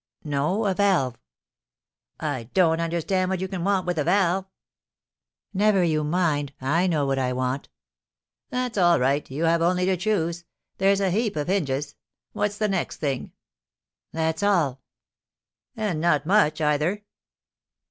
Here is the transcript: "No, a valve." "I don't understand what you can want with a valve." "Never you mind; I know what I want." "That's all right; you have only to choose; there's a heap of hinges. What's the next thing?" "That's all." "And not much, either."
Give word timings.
"No, 0.23 0.65
a 0.65 0.73
valve." 0.73 1.19
"I 2.19 2.45
don't 2.55 2.81
understand 2.81 3.29
what 3.29 3.39
you 3.39 3.47
can 3.47 3.63
want 3.63 3.85
with 3.85 3.99
a 3.99 4.03
valve." 4.03 4.45
"Never 5.53 5.83
you 5.83 6.03
mind; 6.03 6.53
I 6.59 6.87
know 6.87 7.05
what 7.05 7.19
I 7.19 7.33
want." 7.33 7.69
"That's 8.49 8.79
all 8.79 8.99
right; 8.99 9.29
you 9.29 9.43
have 9.43 9.61
only 9.61 9.85
to 9.85 9.95
choose; 9.95 10.43
there's 10.79 11.01
a 11.01 11.11
heap 11.11 11.35
of 11.35 11.47
hinges. 11.49 11.93
What's 12.33 12.57
the 12.57 12.67
next 12.67 12.97
thing?" 12.97 13.33
"That's 14.11 14.41
all." 14.41 14.81
"And 15.77 16.01
not 16.01 16.25
much, 16.25 16.61
either." 16.61 17.03